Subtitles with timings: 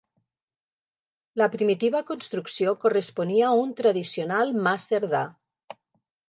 [1.41, 5.23] La primitiva construcció corresponia a un tradicional Mas Cerdà.